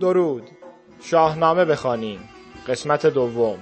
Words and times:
درود. 0.00 0.50
شاهنامه 1.00 1.64
بخوانیم. 1.64 2.28
قسمت 2.68 3.06
دوم. 3.06 3.58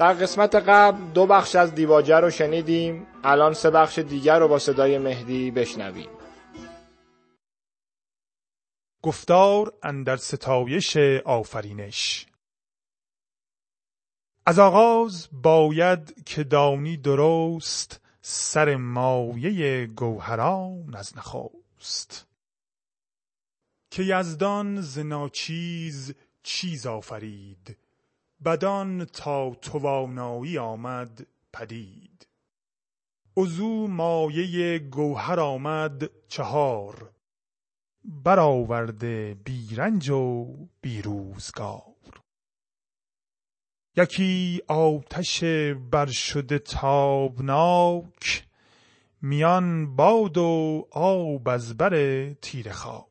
در 0.00 0.12
قسمت 0.12 0.54
قبل 0.54 1.12
دو 1.12 1.26
بخش 1.26 1.56
از 1.56 1.74
دیواجه 1.74 2.16
رو 2.16 2.30
شنیدیم. 2.30 3.06
الان 3.24 3.54
سه 3.54 3.70
بخش 3.70 3.98
دیگر 3.98 4.38
رو 4.38 4.48
با 4.48 4.58
صدای 4.58 4.98
مهدی 4.98 5.50
بشنویم. 5.50 6.08
گفتار 9.02 9.72
اندر 9.82 10.16
ستایش 10.16 10.96
آفرینش. 11.24 12.26
از 14.46 14.58
آغاز 14.58 15.28
باید 15.32 16.24
که 16.24 16.44
دانی 16.44 16.96
درست 16.96 18.00
سر 18.22 18.76
مایه 18.76 19.86
گوهران 19.86 20.94
از 20.94 21.18
نخست. 21.18 22.26
که 23.90 24.02
یزدان 24.02 24.80
ز 24.80 24.98
ناچیز 24.98 26.14
چیز 26.42 26.86
آفرید 26.86 27.76
بدان 28.44 29.04
تا 29.04 29.50
توانایی 29.50 30.58
آمد 30.58 31.26
پدید. 31.52 32.28
عضو 33.36 33.86
مایه 33.86 34.78
گوهر 34.78 35.40
آمد 35.40 36.10
چهار 36.28 37.10
برآورده 38.04 39.36
بیرنج 39.44 40.10
و 40.10 40.46
بیروزگار. 40.80 42.22
یکی 43.96 44.62
آتش 44.68 45.44
برشده 45.90 46.58
تابناک 46.58 48.46
میان 49.22 49.96
باد 49.96 50.38
و 50.38 50.86
آب 50.90 51.48
از 51.48 51.76
بر 51.76 52.32
تیره 52.32 52.72
خاک 52.72 53.09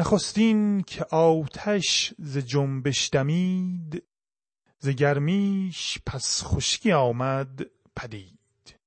نخستین 0.00 0.82
که 0.82 1.04
آتش 1.04 2.14
ز 2.18 2.38
جنبش 2.38 3.10
دمید 3.12 4.02
ز 4.78 4.88
گرمیش 4.88 5.98
پس 6.06 6.42
خشکی 6.44 6.92
آمد 6.92 7.60
پدید. 7.96 8.78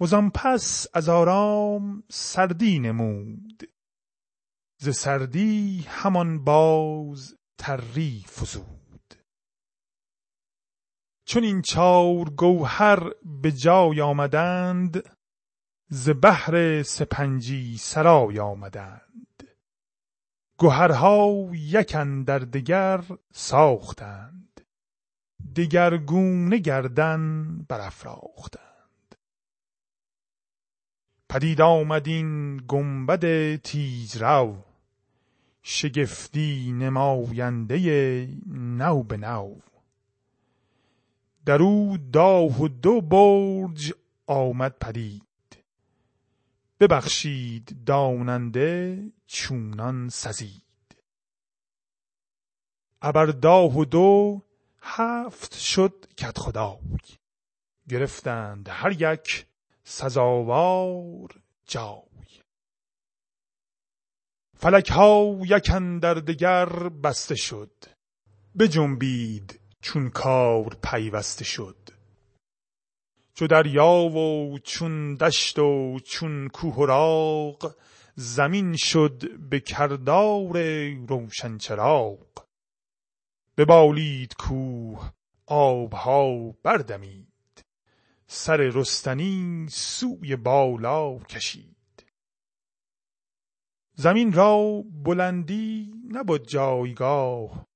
وزان 0.00 0.30
پس 0.30 0.86
از 0.94 1.08
آرام 1.08 2.02
سردی 2.10 2.78
نمود 2.78 3.70
ز 4.78 4.88
سردی 4.88 5.84
همان 5.88 6.44
باز 6.44 7.36
تری 7.58 8.24
فزود 8.28 9.14
چون 11.26 11.44
این 11.44 11.62
چار 11.62 12.30
گوهر 12.30 13.10
به 13.42 13.52
جای 13.52 14.00
آمدند 14.00 15.02
ز 15.88 16.10
بهر 16.10 16.82
سپنجی 16.82 17.76
سرای 17.76 18.38
آمدند. 18.38 19.25
گوهرها 20.58 21.48
یک 21.52 21.94
اندر 21.94 22.38
دگر 22.38 23.04
ساختند. 23.32 24.60
دگرگونه 25.56 26.58
گردن 26.58 27.56
برافراختند. 27.68 29.14
پدید 31.28 31.60
آمد 31.60 32.08
این 32.08 32.56
گنبد 32.56 33.56
تیزرو 33.56 34.56
شگفتی 35.62 36.72
نماینده 36.72 38.28
نو 38.52 39.02
به 39.02 39.16
نو. 39.16 39.54
در 41.46 41.62
او 41.62 41.98
داه 42.12 42.62
و 42.62 42.68
دو 42.68 43.00
برج 43.00 43.92
آمد 44.26 44.74
پدید. 44.80 45.22
ببخشید 46.80 47.84
داننده 47.84 49.02
چونان 49.26 50.08
سزید. 50.08 50.62
ابر 53.02 53.26
داه 53.26 53.76
و 53.76 53.84
دو 53.84 54.42
هفت 54.78 55.54
شد 55.54 56.06
کدخدای 56.18 56.78
گرفتند 57.88 58.68
هر 58.68 59.02
یک 59.02 59.46
سزاوار 59.84 61.40
جای. 61.66 62.02
فلک 64.56 64.90
ها 64.90 65.38
یک 65.46 65.70
اندر 65.74 66.14
دگر 66.14 66.68
بسته 66.88 67.34
شد. 67.34 67.84
بجنبید 68.58 69.60
چون 69.80 70.10
کار 70.10 70.76
پیوسته 70.82 71.44
شد. 71.44 71.95
چو 73.38 73.46
دریا 73.46 73.92
و 73.92 74.58
چون 74.58 75.14
دشت 75.14 75.58
و 75.58 75.98
چون 76.04 76.48
کوه 76.48 76.74
و 76.74 76.86
راغ 76.86 77.76
زمین 78.14 78.76
شد 78.76 79.38
به 79.38 79.60
کردار 79.60 80.58
روشن 81.08 81.58
چراغ. 81.58 82.26
ببالید 83.56 84.34
کوه 84.38 85.12
آبها 85.46 86.50
بردمید 86.62 87.64
سر 88.26 88.56
رستنی 88.56 89.66
سوی 89.70 90.36
بالا 90.36 91.18
کشید. 91.18 92.04
زمین 93.94 94.32
را 94.32 94.82
بلندی 95.04 95.92
نبود 96.08 96.48
جایگاه 96.48 97.66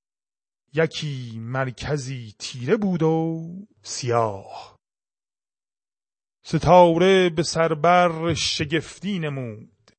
یکی 0.75 1.39
مرکزی 1.39 2.35
تیره 2.39 2.77
بود 2.77 3.03
و 3.03 3.49
سیاه. 3.83 4.80
ستاره 6.43 7.31
به 7.31 7.43
سربر 7.43 8.35
شگفتی 8.35 9.19
نمود. 9.19 9.91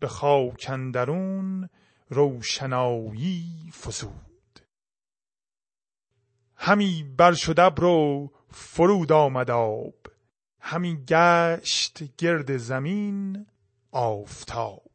به 0.00 0.08
خاک 0.08 0.66
اندرون 0.68 1.68
روشنایی 2.08 3.72
فزود 3.72 4.60
همی 6.56 7.14
بر 7.16 7.32
شد 7.32 7.60
ابر 7.60 7.84
و 7.84 8.32
فرود 8.50 9.12
آمد 9.12 9.50
آب. 9.50 9.94
همی 10.60 11.04
گشت 11.04 12.16
گرد 12.16 12.56
زمین 12.56 13.46
آفتاب. 13.90 14.90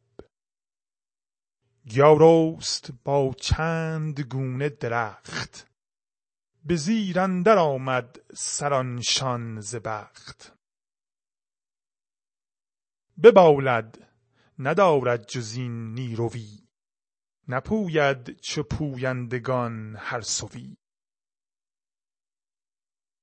گیاروست 1.86 2.90
با 3.04 3.34
چند 3.40 4.20
گونه 4.20 4.68
درخت. 4.68 5.66
به 6.64 6.76
زیر 6.76 7.20
اندر 7.20 7.58
آمد 7.58 8.20
سرانشان 8.34 9.60
ز 9.60 9.76
بخت. 9.76 10.57
ببالد 13.22 14.08
ندارد 14.58 15.26
جز 15.26 15.54
این 15.54 15.94
نیروی. 15.94 16.68
نپوید 17.48 18.40
چو 18.40 18.62
پویندگان 18.62 19.96
هر 19.98 20.20
سوی. 20.20 20.76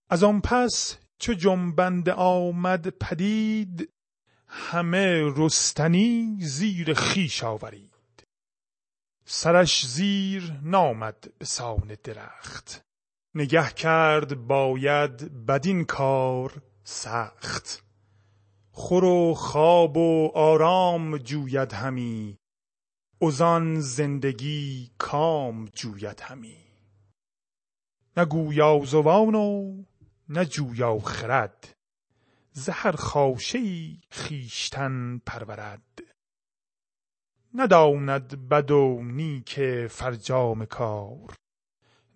از 0.09 0.23
آن 0.23 0.41
پس 0.41 0.97
چو 1.19 1.33
جنبنده 1.33 2.13
آمد 2.13 2.89
پدید 2.89 3.94
همه 4.47 5.33
رستنی 5.38 6.38
زیر 6.42 6.94
خویش 6.94 7.44
آورید. 7.44 8.24
سرش 9.25 9.86
زیر 9.86 10.59
نامد 10.63 11.33
به 11.38 11.45
سان 11.45 11.97
درخت. 12.03 12.86
نگه 13.36 13.69
کرد 13.69 14.47
باید 14.47 15.45
بدین 15.45 15.86
کار 15.86 16.62
سخت. 16.83 17.84
خور 18.77 19.04
و 19.04 19.33
خواب 19.33 19.98
و 19.98 20.31
آرام 20.36 21.18
جوید 21.18 21.74
همی. 21.74 22.38
وزان 23.22 23.80
زندگی 23.80 24.92
کام 24.98 25.66
جوید 25.66 26.22
همی. 26.22 26.57
نه 28.18 28.25
گویازوان 28.25 29.36
و 29.36 29.83
نه 30.30 30.45
جویا 30.45 31.00
خرد. 31.00 31.74
ز 32.51 32.69
هر 32.69 32.92
خوشه 32.92 33.57
ای 33.57 34.00
خویشتن 34.12 35.21
پرورد. 35.25 36.04
نداند 37.54 38.50
بد 38.50 38.71
و 38.71 39.04
نیک 39.04 39.60
فرجام 39.88 40.66
کار. 40.66 41.36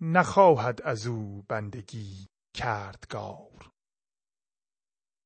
نخواهد 0.00 0.82
از 0.82 1.06
او 1.06 1.44
بندگی 1.48 2.26
کردگار. 2.54 3.69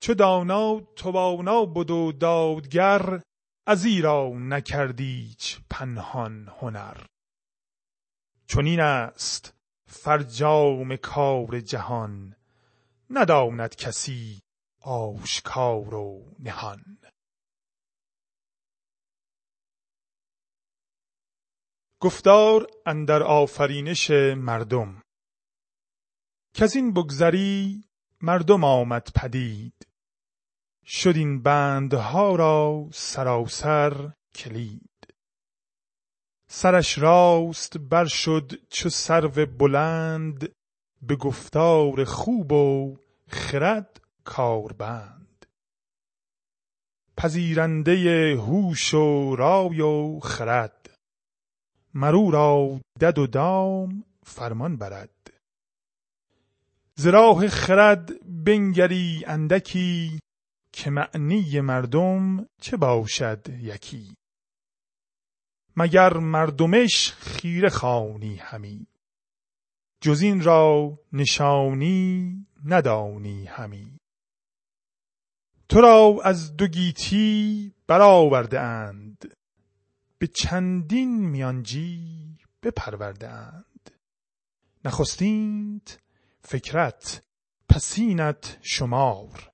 چو 0.04 0.14
دانا 0.14 0.80
توانا 0.96 1.64
بود 1.64 1.90
و 1.90 2.12
دادگر 2.12 3.22
از 3.66 3.84
ایرا 3.84 4.28
نکردیچ 4.28 5.60
پنهان 5.70 6.48
هنر. 6.48 7.06
چنین 8.46 8.80
است 8.80 9.54
فرجام 9.86 10.96
کار 10.96 11.60
جهان 11.60 12.36
نداند 13.10 13.76
کسی 13.76 14.40
آشکار 14.80 15.94
و 15.94 16.34
نهان. 16.38 16.98
گفتار 22.00 22.66
اندر 22.86 23.22
آفرینش 23.22 24.10
مردم 24.36 25.02
از 26.60 26.76
این 26.76 26.92
بگذری 26.94 27.84
مردم 28.22 28.64
آمد 28.64 29.08
پدید. 29.14 29.93
شد 30.86 31.16
این 31.16 31.42
بندها 31.42 32.36
را 32.36 32.88
سراسر 32.92 34.12
کلید. 34.34 34.90
سرش 36.48 36.98
راست 36.98 37.78
بر 37.78 38.04
شد 38.04 38.52
چو 38.70 38.88
سرو 38.88 39.46
بلند 39.46 40.52
به 41.02 41.16
گفتار 41.16 42.04
خوب 42.04 42.52
و 42.52 42.96
خرد 43.28 44.00
کاربند. 44.24 45.46
پذیرنده 47.16 48.36
هوش 48.36 48.94
و 48.94 49.36
رای 49.36 49.80
و 49.80 50.20
خرد 50.20 50.90
مر 51.94 52.30
را 52.32 52.80
دد 53.00 53.18
و 53.18 53.26
دام 53.26 54.04
فرمان 54.26 54.76
برد. 54.76 55.32
ز 56.96 57.06
خرد 57.48 58.10
بنگری 58.44 59.24
اندکی 59.26 60.20
که 60.74 60.90
معنی 60.90 61.60
مردم 61.60 62.48
چه 62.60 62.76
باشد 62.76 63.48
یکی؟ 63.48 64.16
مگر 65.76 66.16
مردمش 66.16 67.12
خیره 67.12 67.68
خوانی 67.68 68.36
همی؟ 68.36 68.86
جز 70.00 70.22
این 70.22 70.42
را 70.42 70.98
نشانی 71.12 72.46
ندانی 72.64 73.44
همی. 73.44 73.98
تو 75.68 75.80
را 75.80 76.18
از 76.24 76.56
دو 76.56 76.66
گیتی 76.66 77.74
برآورده 77.86 78.60
اند 78.60 79.36
به 80.18 80.26
چندین 80.26 81.28
میانجی 81.28 82.38
بپرورده 82.62 83.28
اند. 83.28 83.90
نخستین 84.84 85.98
فطرت 86.40 87.22
پسینت 87.68 88.58
شمار. 88.62 89.53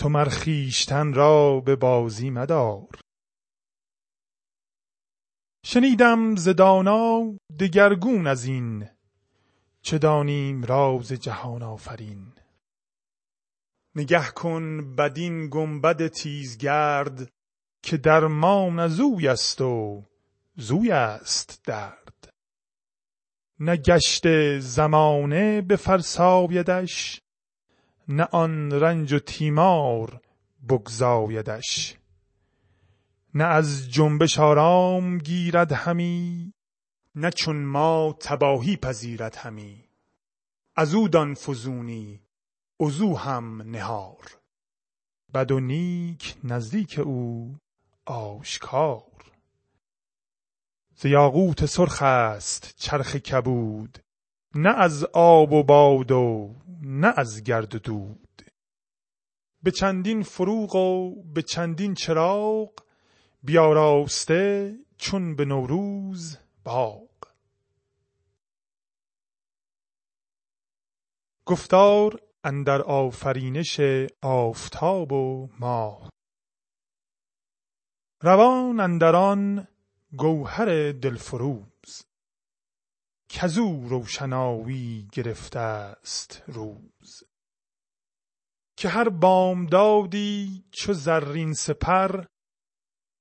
تو 0.00 0.08
مر 0.08 0.28
خویشتن 0.28 1.12
را 1.12 1.60
به 1.60 1.76
بازی 1.76 2.30
مدار. 2.30 2.88
شنیدم 5.64 6.36
ز 6.36 6.48
دانا 6.48 7.36
دگرگون 7.60 8.26
از 8.26 8.44
این 8.44 8.88
چه 9.82 9.98
دانیم 9.98 10.64
راز 10.64 11.12
جهان 11.12 11.62
آفرین. 11.62 12.32
نگه 13.94 14.30
کن 14.34 14.96
بدین 14.96 15.48
گنبد 15.50 16.08
تیزگرد 16.08 17.32
که 17.82 17.96
درمان 17.96 18.78
از 18.78 19.00
اوی 19.00 19.28
است 19.28 19.60
و 19.60 20.04
زوی 20.56 20.90
است 20.90 21.60
درد. 21.64 22.28
نه 23.58 23.76
گشت 23.76 24.58
زمانه 24.58 25.60
بفرسایدش 25.62 27.20
نه 28.12 28.24
آن 28.24 28.72
رنج 28.72 29.12
و 29.12 29.18
تیمار 29.18 30.20
بگزایدش. 30.68 31.96
نه 33.34 33.44
از 33.44 33.90
جنبش 33.90 34.38
آرام 34.38 35.18
گیرد 35.18 35.72
همی 35.72 36.52
نه 37.14 37.30
چون 37.30 37.64
ما 37.64 38.16
تباهی 38.20 38.76
پذیرد 38.76 39.36
همی. 39.36 39.84
از 40.76 40.94
او 40.94 41.08
دان 41.08 41.34
فزونی 41.34 42.20
او 42.76 43.18
هم 43.18 43.62
نهار. 43.62 44.38
بد 45.34 45.50
و 45.50 45.60
نیک 45.60 46.36
نزدیک 46.44 46.98
او 46.98 47.56
آشکار. 48.06 49.32
ز 50.94 51.04
یاقوت 51.04 51.66
سرخ 51.66 52.02
است 52.02 52.74
چرخ 52.76 53.16
کبود 53.16 53.98
نه 54.54 54.74
از 54.78 55.04
آب 55.12 55.52
و 55.52 55.62
باد 55.62 56.10
و 56.10 56.54
نه 56.82 57.14
از 57.16 57.42
گرد 57.42 57.74
و 57.74 57.78
دود. 57.78 58.42
به 59.62 59.70
چندین 59.70 60.22
فروغ 60.22 60.74
و 60.74 61.22
به 61.22 61.42
چندین 61.42 61.94
چراغ 61.94 62.72
بیاراسته 63.42 64.74
چون 64.96 65.36
به 65.36 65.44
نوروز 65.44 66.38
باغ. 66.64 67.08
گفتار 71.46 72.20
اندر 72.44 72.82
آفرینش 72.82 73.80
آفتاب 74.22 75.12
و 75.12 75.48
ماه. 75.58 76.10
روان 78.22 78.80
اندر 78.80 79.16
آن 79.16 79.68
گوهر 80.16 80.92
دلفروز. 80.92 82.09
کزو 83.32 83.88
روشنایی 83.88 85.08
گرفته 85.12 85.58
است 85.58 86.42
روز. 86.46 87.22
که 88.76 88.88
هر 88.88 89.08
بامدادی 89.08 90.64
چو 90.70 90.92
زرین 90.92 91.54
سپر 91.54 92.24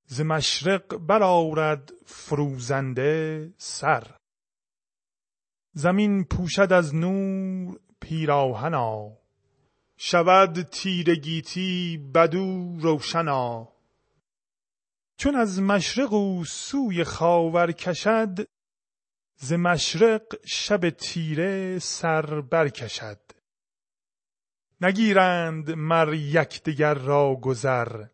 ز 0.05 0.21
مشرق 0.21 0.97
برآرد 0.97 1.91
فروزنده 2.05 3.53
سر. 3.57 4.17
زمین 5.73 6.23
پوشد 6.23 6.73
از 6.73 6.95
نور 6.95 7.79
پیراهنا 8.01 9.17
شود 9.97 10.61
تیره 10.61 11.15
گیتی 11.15 11.97
بدو 12.15 12.77
روشنا. 12.79 13.73
چون 15.17 15.35
از 15.35 15.61
مشرق 15.61 16.13
او 16.13 16.45
سوی 16.45 17.03
خاور 17.03 17.71
کشد 17.71 18.47
ز 19.41 19.53
مشرق 19.53 20.45
شب 20.45 20.89
تیره 20.89 21.79
سر 21.79 22.41
برکشد. 22.41 23.19
نگیرند 24.81 25.71
مر 25.71 26.13
یکدیگر 26.13 26.93
را 26.93 27.35
گذر 27.35 28.05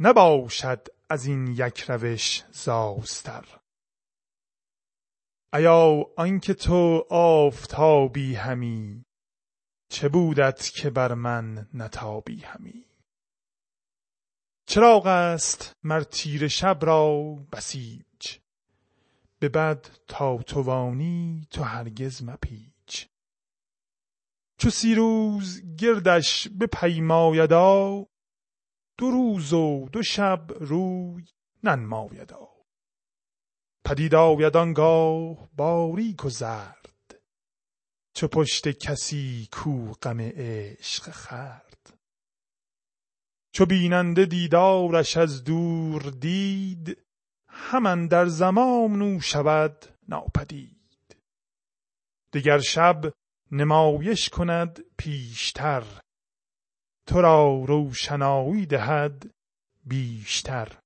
نباشد 0.00 0.86
از 1.10 1.26
این 1.26 1.46
یک 1.46 1.80
روش 1.88 2.44
زاستر 2.52 3.44
ایا 5.52 6.06
آنکه 6.16 6.54
تو 6.54 7.06
آفتابی 7.10 8.34
همی 8.34 9.04
چه 9.88 10.08
بودت 10.08 10.70
که 10.74 10.90
بر 10.90 11.14
من 11.14 11.68
نتابی 11.74 12.40
همی؟ 12.40 12.86
چراغ 14.66 15.06
است 15.06 15.72
مر 15.82 16.00
تیره 16.00 16.48
شب 16.48 16.78
را 16.82 17.34
بسیج 17.52 18.39
به 19.40 19.48
بد 19.48 19.86
تا 20.08 20.36
توانی 20.36 21.46
تو 21.50 21.62
هرگز 21.62 22.22
مپیچ. 22.22 23.08
چو 24.58 24.70
سی 24.70 24.94
روز 24.94 25.62
گردش 25.76 26.48
بپیمایدا 26.48 28.06
دو 28.98 29.10
روز 29.10 29.52
و 29.52 29.88
دو 29.92 30.02
شب 30.02 30.46
روی 30.60 31.24
ننمایدا 31.62 32.48
پدید 33.84 34.14
آید 34.14 34.56
آنگاه 34.56 35.48
باریک 35.56 36.24
و 36.24 36.28
زرد 36.28 37.14
چو 38.14 38.28
پشت 38.28 38.68
کسی 38.68 39.48
کو 39.52 39.92
غم 39.92 40.20
عشق 40.20 41.10
خورد. 41.10 41.98
چو 43.52 43.66
بیننده 43.66 44.26
دیدارش 44.26 45.16
از 45.16 45.44
دور 45.44 46.02
دید 46.02 47.09
هم 47.60 47.86
اندر 47.86 48.26
زمان 48.26 49.02
او 49.02 49.20
شود 49.20 49.86
ناپدید. 50.08 51.16
دگر 52.32 52.58
شب 52.58 53.12
نمایش 53.52 54.28
کند 54.28 54.80
پیشتر. 54.98 55.84
تو 57.06 57.20
را 57.20 57.64
روشنایی 57.64 58.66
دهد 58.66 59.30
بیشتر. 59.84 60.78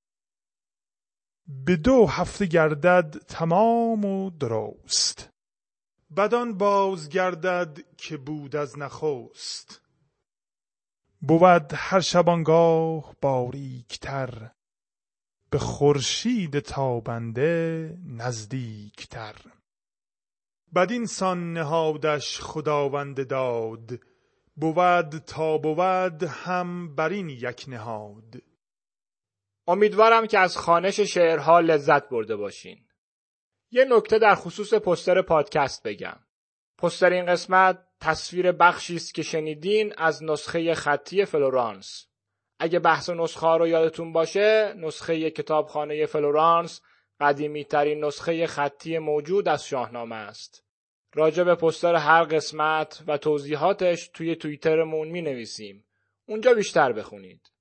به 1.46 1.76
دو 1.76 2.06
هفته 2.06 2.46
گردد 2.46 3.18
تمام 3.28 4.04
و 4.04 4.30
درست. 4.30 5.30
بدان 6.16 6.58
باز 6.58 7.08
گردد 7.08 7.96
که 7.96 8.16
بود 8.16 8.56
از 8.56 8.78
نخست. 8.78 9.80
بود 11.20 11.72
هر 11.74 12.00
شبانگاه 12.00 13.14
باریکتر. 13.20 14.50
به 15.54 15.60
خورشید 15.60 16.58
تابنده 16.58 17.98
نزدیکتر 18.06 19.34
بدین 20.74 21.06
سان 21.06 21.52
نهادش 21.52 22.40
خداوند 22.40 23.28
داد 23.28 24.00
بود 24.56 25.18
تا 25.18 25.58
بود 25.58 26.22
هم 26.22 26.94
برین 26.94 27.28
یک 27.28 27.64
نهاد 27.68 28.34
امیدوارم 29.68 30.26
که 30.26 30.38
از 30.38 30.56
خوانش 30.56 31.00
شعرها 31.00 31.60
لذت 31.60 32.08
برده 32.08 32.36
باشین. 32.36 32.86
یه 33.70 33.84
نکته 33.84 34.18
در 34.18 34.34
خصوص 34.34 34.74
پوستر 34.74 35.22
پادکست 35.22 35.82
بگم. 35.82 36.20
پوستر 36.78 37.10
این 37.10 37.26
قسمت 37.26 37.86
تصویر 38.00 38.52
بخشی 38.52 38.96
است 38.96 39.14
که 39.14 39.22
شنیدین 39.22 39.94
از 39.98 40.22
نسخه 40.22 40.74
خطی 40.74 41.24
فلورانس. 41.24 42.06
اگه 42.58 42.78
بحث 42.78 43.10
نسخه 43.10 43.56
رو 43.56 43.68
یادتون 43.68 44.12
باشه، 44.12 44.74
نسخه 44.76 45.30
کتابخانه 45.30 46.06
فلورانس 46.06 46.80
قدیمی 47.20 47.64
ترین 47.64 48.04
نسخه 48.04 48.46
خطی 48.46 48.98
موجود 48.98 49.48
از 49.48 49.66
شاهنامه 49.66 50.16
است. 50.16 50.64
راجع 51.14 51.42
به 51.42 51.54
پستر 51.54 51.94
هر 51.94 52.24
قسمت 52.24 53.04
و 53.06 53.18
توضیحاتش 53.18 54.08
توی 54.08 54.36
توییترمون 54.36 55.08
می 55.08 55.22
نویسیم. 55.22 55.84
اونجا 56.26 56.54
بیشتر 56.54 56.92
بخونید. 56.92 57.53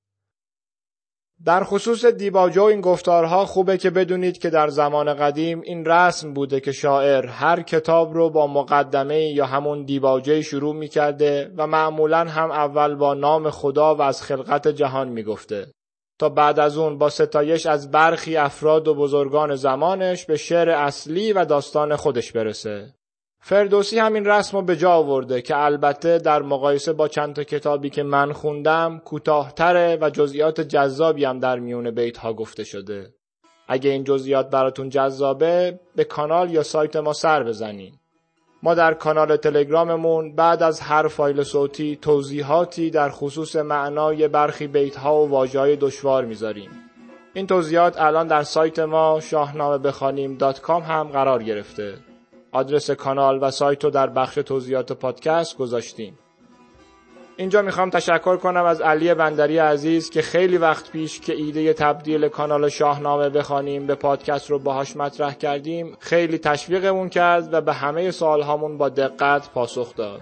در 1.46 1.64
خصوص 1.64 2.06
دیباجه 2.06 2.62
و 2.62 2.64
این 2.64 2.82
گفتارها 2.82 3.46
خوبه 3.46 3.78
که 3.78 3.90
بدونید 3.90 4.38
که 4.38 4.50
در 4.50 4.68
زمان 4.68 5.14
قدیم 5.14 5.62
این 5.62 5.86
رسم 5.86 6.34
بوده 6.34 6.60
که 6.60 6.72
شاعر 6.72 7.26
هر 7.26 7.62
کتاب 7.62 8.14
رو 8.14 8.30
با 8.30 8.48
مقدمه 8.48 9.22
یا 9.22 9.46
همون 9.46 9.84
دیباجه 9.84 10.42
شروع 10.42 10.76
می‌کرده 10.76 11.52
و 11.58 11.68
معمولا 11.68 12.18
هم 12.18 12.52
اول 12.52 12.96
با 12.96 13.14
نام 13.14 13.50
خدا 13.50 13.96
و 13.96 14.02
از 14.02 14.22
خلقت 14.22 14.68
جهان 14.68 15.10
می‌گفته 15.10 15.68
تا 16.20 16.30
بعد 16.30 16.60
از 16.60 16.78
اون 16.78 16.98
با 16.98 17.10
ستایش 17.10 17.66
از 17.66 17.92
برخی 17.92 18.38
افراد 18.38 18.88
و 18.88 18.96
بزرگان 18.96 19.56
زمانش 19.56 20.26
به 20.26 20.38
شعر 20.38 20.70
اصلی 20.70 21.34
و 21.34 21.46
داستان 21.46 21.96
خودش 21.96 22.32
برسه. 22.32 22.94
فردوسی 23.46 24.00
همین 24.00 24.26
رسم 24.26 24.58
رو 24.58 24.64
به 24.64 24.76
جا 24.76 24.92
آورده 24.92 25.42
که 25.42 25.58
البته 25.58 26.18
در 26.18 26.42
مقایسه 26.42 26.94
با 26.94 27.08
چند 27.08 27.36
تا 27.36 27.44
کتابی 27.44 27.90
که 27.90 28.04
من 28.04 28.34
خوندم 28.34 29.02
کوتاهتره 29.06 29.98
و 30.02 30.10
جزئیات 30.10 30.62
جذابی 30.62 31.26
هم 31.26 31.40
در 31.40 31.60
میون 31.60 31.92
بیت 31.92 32.18
ها 32.18 32.34
گفته 32.34 32.64
شده. 32.64 33.14
اگه 33.68 33.90
این 33.90 34.04
جزئیات 34.04 34.50
براتون 34.50 34.90
جذابه 34.90 35.80
به 35.96 36.04
کانال 36.04 36.52
یا 36.52 36.64
سایت 36.64 36.96
ما 36.96 37.14
سر 37.14 37.44
بزنین. 37.44 37.94
ما 38.64 38.74
در 38.74 38.94
کانال 38.94 39.36
تلگراممون 39.36 40.36
بعد 40.36 40.64
از 40.64 40.80
هر 40.80 41.08
فایل 41.08 41.44
صوتی 41.44 41.96
توضیحاتی 41.96 42.90
در 42.90 43.10
خصوص 43.10 43.56
معنای 43.56 44.28
برخی 44.28 44.68
بیت 44.68 44.96
ها 44.96 45.26
و 45.26 45.30
واجه 45.30 45.76
دشوار 45.76 46.26
می‌ذاریم. 46.26 46.70
این 47.34 47.48
توضیحات 47.48 48.02
الان 48.02 48.28
در 48.28 48.44
سایت 48.44 48.80
ما 48.80 49.20
شاهنامه 49.20 49.78
بخوانیم 49.78 50.38
هم 50.70 51.04
قرار 51.04 51.44
گرفته. 51.44 52.13
آدرس 52.54 52.92
کانال 52.92 53.40
و 53.42 53.52
سایت 53.52 53.84
رو 53.84 53.90
در 53.90 54.08
بخش 54.08 54.36
توضیحات 54.36 54.92
پادکست 54.92 55.58
گذاشتیم. 55.58 56.18
اینجا 57.38 57.62
می‌خوام 57.62 57.90
تشکر 57.90 58.38
کنم 58.38 58.66
از 58.66 58.82
علی 58.82 59.14
بندری 59.14 59.58
عزیز 59.58 60.10
که 60.10 60.22
خیلی 60.22 60.58
وقت 60.58 60.92
پیش 60.92 61.20
که 61.20 61.34
ایده 61.34 61.74
تبدیل 61.74 62.28
کانال 62.28 62.70
شاهنامه 62.70 63.30
بخوانیم 63.30 63.88
به 63.88 63.96
پادکست 63.96 64.50
رو 64.50 64.60
باهاش 64.60 64.98
مطرح 64.98 65.34
کردیم 65.34 65.98
خیلی 66.00 66.38
تشویقمون 66.38 67.10
کرد 67.10 67.54
و 67.54 67.62
به 67.62 67.74
همه 67.74 68.12
سوالهامون 68.12 68.78
با 68.78 68.90
دقت 68.90 69.50
پاسخ 69.50 69.96
داد. 69.96 70.22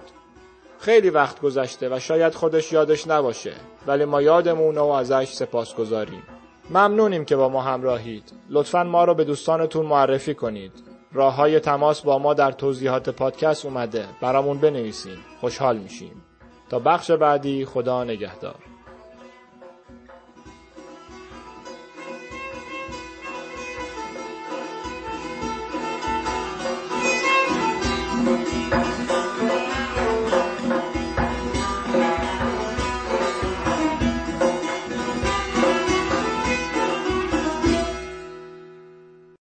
خیلی 0.79 1.09
وقت 1.09 1.41
گذشته 1.41 1.95
و 1.95 1.99
شاید 1.99 2.33
خودش 2.33 2.71
یادش 2.71 3.07
نباشه 3.07 3.53
ولی 3.87 4.05
ما 4.05 4.21
یادمون 4.21 4.77
و 4.77 4.85
ازش 4.85 5.27
سپاس 5.27 5.75
گذاریم. 5.75 6.23
ممنونیم 6.69 7.25
که 7.25 7.35
با 7.35 7.49
ما 7.49 7.61
همراهید. 7.61 8.23
لطفا 8.49 8.83
ما 8.83 9.03
رو 9.03 9.13
به 9.13 9.23
دوستانتون 9.23 9.85
معرفی 9.85 10.33
کنید. 10.33 10.90
راه 11.13 11.35
های 11.35 11.59
تماس 11.59 12.01
با 12.01 12.19
ما 12.19 12.33
در 12.33 12.51
توضیحات 12.51 13.09
پادکست 13.09 13.65
اومده. 13.65 14.05
برامون 14.21 14.57
بنویسین. 14.57 15.17
خوشحال 15.39 15.77
میشیم. 15.77 16.23
تا 16.69 16.79
بخش 16.79 17.11
بعدی 17.11 17.65
خدا 17.65 18.03
نگهدار. 18.03 18.55